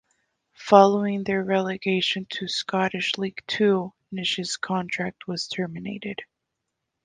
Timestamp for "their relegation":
1.25-2.25